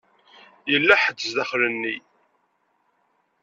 [0.71, 1.95] Yella ḥedd zdaxel-nni.